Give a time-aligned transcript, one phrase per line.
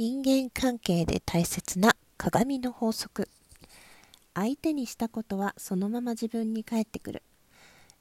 [0.00, 3.28] 人間関係で大切な鏡の法則。
[4.32, 7.24] 相手にしたことはそのまま自分に返ってくる。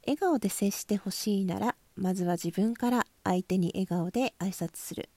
[0.05, 5.09] 笑顔で接してほしいならまずは自分から相手に笑顔で挨拶する。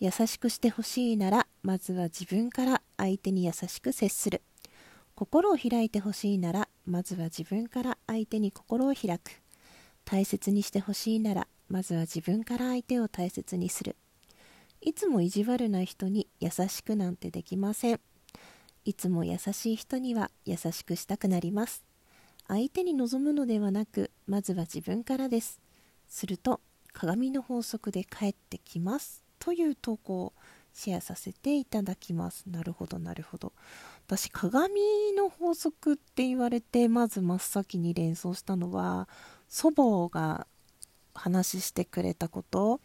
[0.00, 4.42] 優しくしてほしいならまずは自分から相手に優しく接する。
[5.14, 9.30] 心を開いてほしいならまずは自分から相手に心を開く。
[10.04, 13.94] 大切にしてほしいならまずは自分から相手を大切にする。
[14.86, 18.00] いつも意地悪な人に優しくなんてできません。
[18.84, 21.86] いつも優しい人には優しくしたくなります。
[22.48, 25.58] 相手に望むのではなく、まずは自分からです。
[26.06, 26.60] すると、
[26.92, 29.22] 鏡の法則で帰ってきます。
[29.38, 30.32] という投稿を
[30.74, 32.44] シェアさせていただきます。
[32.46, 33.54] なるほど、なるほど。
[34.06, 39.08] 私、鏡の法則って言われて、まず真っ先に連想したのは、
[39.48, 40.46] 祖母が
[41.14, 42.82] 話してくれたこと。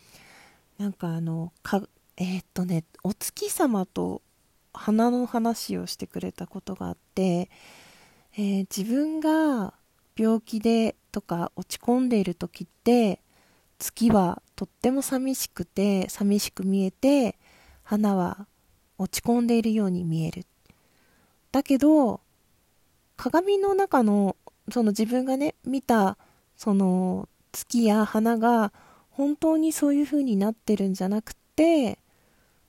[0.80, 1.84] なんかあのか
[2.16, 4.22] えー、っとねお月様と
[4.74, 7.50] 花の話をしてくれたことがあって、
[8.38, 9.74] えー、自分が
[10.18, 13.22] 病気でとか落ち込んでいる時って
[13.78, 17.38] 月はとっても寂しくて寂しく見えて
[17.84, 18.48] 花は
[18.98, 20.46] 落ち込んでいるように見える。
[21.52, 22.22] だけど
[23.18, 24.38] 鏡の中の
[24.72, 26.18] その自分がね見た
[26.56, 28.72] その月や花が
[29.20, 32.00] 本当にそういう風になってるんじゃなくて、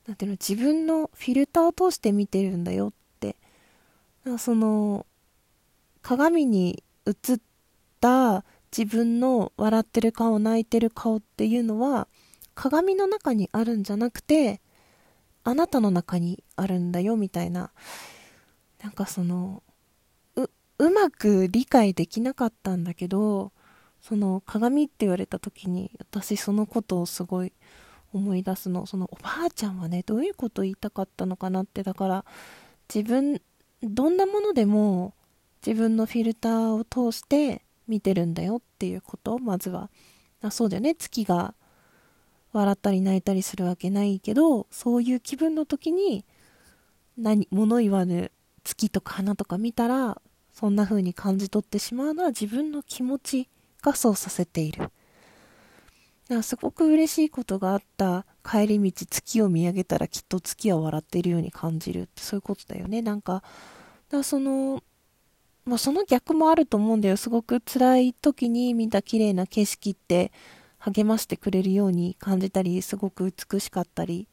[0.08, 3.36] なんていうの、自分のフィルターを通して見てるんだよって。
[4.36, 5.06] その、
[6.02, 7.40] 鏡に映っ
[8.00, 8.44] た
[8.76, 12.08] 自分の笑ってる顔、泣いてる顔っていうのは、
[12.56, 14.60] 鏡の中にあるんじゃなくて、
[15.44, 17.70] あなたの中にあるんだよ、みたいな。
[18.82, 19.62] なんかその、
[20.34, 23.52] う、うまく理解できなかったんだけど、
[24.00, 27.52] その鏡って言われた時に私そのことをすごい
[28.12, 28.86] 思い出すの。
[28.86, 31.82] そのおばあちゃんはねどういうこと言いたかったのかなって。
[31.82, 32.24] だから
[32.92, 33.40] 自分
[33.82, 35.14] どんなものでも
[35.64, 39.34] 自分のフィルターを通して見てるんだよっていうこと。
[39.34, 39.90] をまずは。
[40.42, 40.94] あそうだよね。
[40.94, 41.54] 月が
[42.52, 46.24] 笑ったり泣いたりするわけないけどそういう気分の時に
[47.16, 48.32] 何物言わぬ
[48.64, 50.20] 月とか花とか見たら
[50.52, 53.48] そんな風に感じ取ってしまうのは自分の気持ち。
[53.80, 54.90] がそうさせている。
[56.42, 63.02] すごく嬉しいことがあった帰り道月を見上げたらきっと月は笑っているように感じるってそういうことだよね。
[63.02, 63.42] なんか、
[64.10, 64.82] だその、
[65.64, 67.16] まあ、その逆もあると思うんだよ。
[67.16, 70.30] すごく辛い時に見た綺麗な景色って
[70.78, 74.28] 励ましてくれるように感じたり、すごく美しかったり、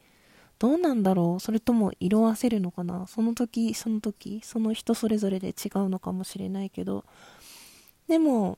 [0.59, 1.39] どうなんだろう？
[1.39, 3.07] それとも色あせるのかな？
[3.07, 7.05] その時、その時、その人それぞれで違うのかもしれないけど、
[8.07, 8.57] でも、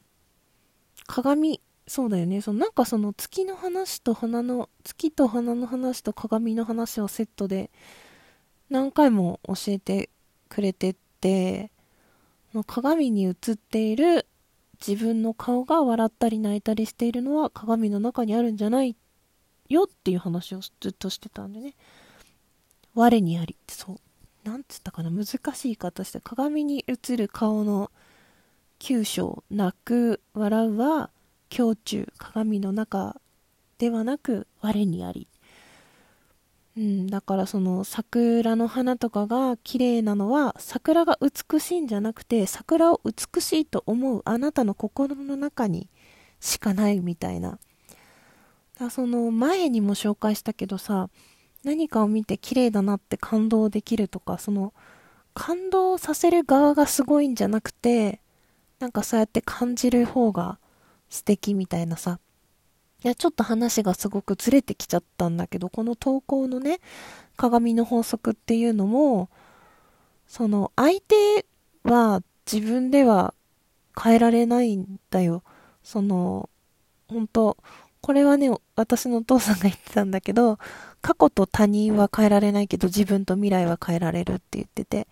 [1.09, 2.40] 鏡、そうだよね。
[2.40, 7.72] そのなんかその月の話と花の、月と花の話と鏡の話をセットで
[8.70, 10.12] 何回も教えて
[10.50, 11.72] くれてって、
[12.68, 14.28] 鏡に映っている
[14.86, 18.96] 自分の顔が笑ったり泣いたりしているのは鏡の中にあるんじゃない
[19.68, 21.74] よっていう話をずっとしてたんでね。
[22.94, 23.97] 我にありってそう。
[24.44, 27.91] なんつったかな難しい言い方して鏡に映る顔の
[28.79, 31.09] 九章、泣く、笑うは、
[31.56, 33.19] 胸中、鏡の中
[33.78, 35.28] ではなく、我にあり。
[36.78, 45.90] うん、だからその桜の花とかが綺麗なのは、桜が美しいんじゃなくて、桜を美しいと思うあなたの心の中に
[46.40, 47.59] しかないみたいな。
[48.79, 51.09] だその前にも紹介したけどさ、
[51.66, 54.73] 何かを見て綺麗だなって感動できるとか、その
[55.34, 58.22] 感動させる側がすごいんじゃなくて、
[58.79, 60.57] なんかそうやって感じる方が
[61.09, 62.19] 素敵みたいなさ。
[63.03, 66.79] いや、ちょっと話がすごくずれてきちゃったんだけど、この投稿のね、
[67.38, 69.29] 鏡の法則っていうのも、
[70.28, 71.45] その相手
[71.84, 73.34] は自分では
[74.01, 75.44] 変えられないんだよ。
[75.84, 76.50] その、
[77.07, 77.57] 本当
[78.01, 80.57] これはね、私のお父さんが言ってたんだけど、
[81.01, 85.08] 過去と他人は変えられないけど自分と未来は変えられるって言ってて、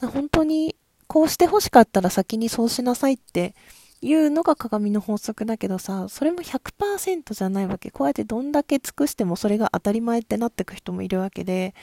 [0.00, 0.76] 本当に
[1.06, 3.54] こうして欲しかったら先にそうしなさいって
[4.02, 7.90] いうのが鏡の法則だけどさ、それも100%じゃないわけ。
[7.90, 11.74] こうやってどんだけ尽くしてもそれが当たり前ってなってく人もいるわけで、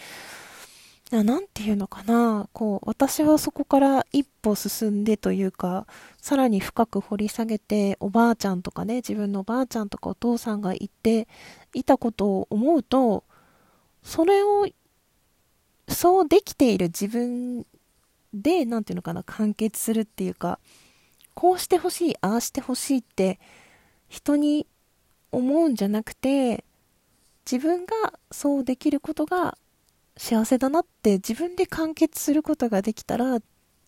[1.11, 5.85] なんていうのかな、こう、私はそこから一歩進んでというか、
[6.17, 11.27] さらに深く掘り下げて、おばあちゃんとかね、自分のおばあちゃんとかお父さんが言って
[11.73, 13.25] いたことを思うと、
[14.01, 14.67] それを、
[15.87, 17.67] そうできている自分
[18.33, 20.59] で、なんていうのかな、完結するっていうか、
[21.33, 23.39] こうしてほしい、ああしてほしいって
[24.09, 24.67] 人に
[25.31, 26.63] 思うんじゃなくて、
[27.49, 27.93] 自分が
[28.31, 29.57] そうできることが
[30.17, 33.39] 幸せだなって自分で完結することができたら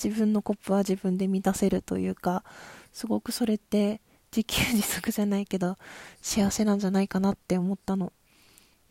[0.03, 2.43] 自分のコップは自分で満たせるというか
[2.91, 4.01] すごくそれって
[4.35, 5.77] 自給自足じゃないけど
[6.21, 8.11] 幸せなんじゃないかなって思ったの。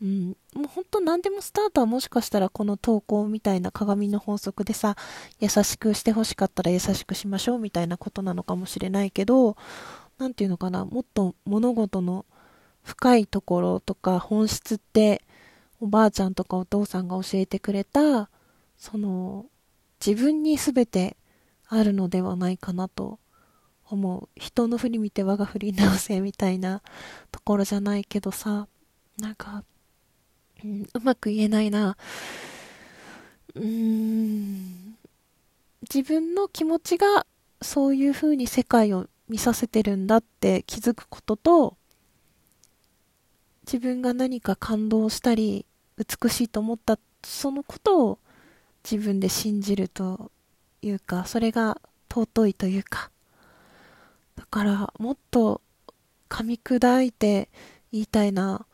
[0.05, 4.95] うん、もうほんと何でもスタートはもしかしたらこの投稿みたいな鏡の法則でさ、
[5.39, 9.57] 優しくしてほしかったら優しくしましょうみたいなことなのかもしれないけど、
[10.19, 12.27] なんていうのかな、もっと物事の
[12.83, 15.23] 深いところとか本質って
[15.81, 18.29] おばあちゃんとかお父さんが教えてくれた、
[18.77, 19.47] その
[20.05, 21.17] 自分に全て
[21.67, 23.17] あるのではないかなと
[23.89, 24.29] 思う。
[24.35, 26.83] 人の振り見て我が振り直せみたいな
[27.31, 28.67] ところじゃないけどさ、
[29.17, 29.63] なんか
[30.63, 31.97] うん、うまく言えないな。
[33.55, 34.97] うーん、
[35.81, 37.25] 自分の気持ちが
[37.61, 41.77] そういう風に世界を見させてるんだって気づくことと、
[43.65, 45.65] 自分が何か感動したり、
[45.97, 48.19] 美しいと思ったそのことを
[48.89, 50.31] 自分で信じると
[50.81, 53.09] いうか、それが尊いというか、
[54.35, 55.61] だからもっと
[56.29, 57.49] 噛み砕いて
[57.91, 58.65] 言いたいな。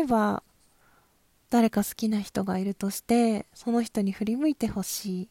[0.00, 0.42] 例えば、
[1.50, 5.28] 誰か好きな人がいるとして、その人に振り向いてほしい。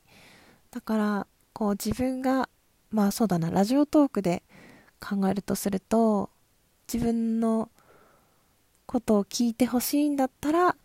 [0.70, 2.50] だから、こう自分が、
[2.92, 4.44] まあそうだな、ラジオトークで
[5.00, 6.30] 考えるとすると、
[6.92, 7.72] 自分の
[8.86, 10.76] ことを聞いてほしいんだったら、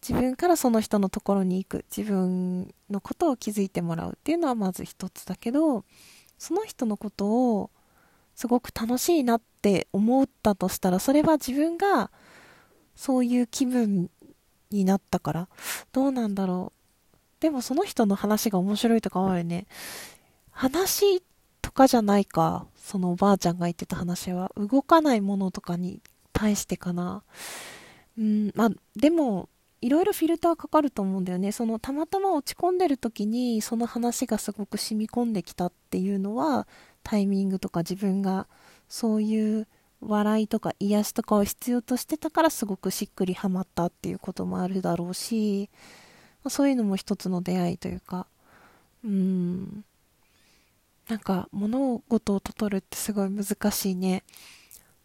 [0.00, 1.84] 自分からその人のところに行く。
[1.94, 5.84] 自分のことを気づいてもらうっていうのはまず一つだけど、
[6.38, 7.26] その人のこと
[7.58, 7.70] を
[8.34, 12.10] すごく楽しいなって思ったとしたら、それは自分が
[12.96, 14.10] そういう気分
[14.70, 15.48] になったから、
[15.92, 16.76] どうなんだろう。
[17.40, 19.66] でもその人の話が面白いとかあるね。
[20.50, 21.22] 話
[21.62, 22.66] とかじゃないか。
[22.76, 24.50] そのおばあちゃんが言ってた話は。
[24.56, 26.00] 動かないものとかに
[26.32, 27.22] 対してかな。
[28.18, 29.48] うん、まあ、でも、
[29.82, 31.52] いろいろフィルターかかると思うんだよね。
[31.52, 36.66] そのたまたま落ち込んでる時にその話がすごく染み込んできたっていうのは
[37.02, 38.46] タイミングとか自分が
[38.88, 39.68] そういう
[40.00, 45.70] 笑いとか癒しとかを必要としてたからすごくしっくりはまったっていうこともあるだろうし、
[46.44, 48.26] ま、そういうのも一つの出会いというか、
[49.04, 49.84] うん、
[51.08, 54.24] なんか物事をとるってすごい難しいね。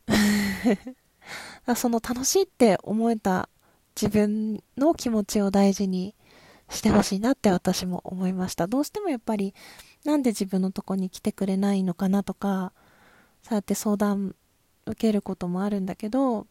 [1.75, 3.49] その楽しいって思えた
[3.95, 6.15] 自分の気持ちを大事に
[6.69, 8.67] してほしいなって私も思いました。
[8.67, 9.53] どうしてもやっぱり
[10.03, 12.73] なんで自分のとこに来てくれないのかなとか、
[13.43, 14.35] そうやって相談
[14.85, 16.47] 受けることもあるんだけど、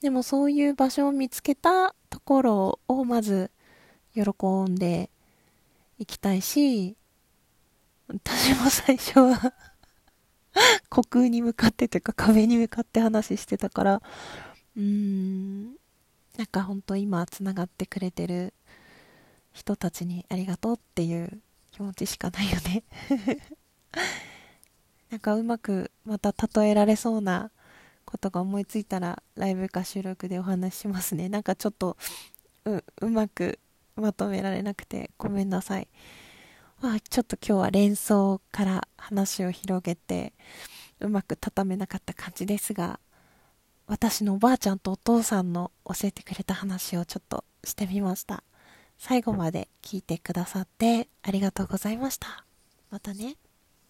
[0.00, 3.50] でもそういう場所を見つけたところをまず
[4.14, 4.22] 喜
[4.70, 5.10] んで
[5.98, 6.96] いきたいし、
[8.08, 9.52] 私も最初は
[10.90, 14.02] 虚空に向かってというか壁に向かって話してたから、
[14.76, 15.66] うーん、
[16.36, 18.52] なんか本当今繋がってくれてる
[19.52, 21.40] 人たちにありがとうっていう
[21.72, 22.84] 気持ちしかないよね。
[25.10, 27.50] なんかうまくまた例えられそうな
[28.06, 31.28] ことが思いついたらライブか収録でお話ししますね。
[31.30, 31.98] なんかちょっと
[32.64, 33.58] ううまく
[33.96, 35.88] まとめられなくてごめんなさい。
[36.80, 40.32] あ、ちょっと今日は連想から話を広げて
[41.00, 43.00] うまく畳めなかった感じですが
[43.86, 48.42] 私のおばあちゃんとお父さんの教えてくれた話をちょっとしてみました。
[48.98, 52.44] 最後まで聞いてくださってありがとうございました。
[52.90, 53.36] またね。